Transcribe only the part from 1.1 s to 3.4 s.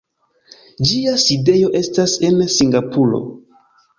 sidejo estas en Singapuro.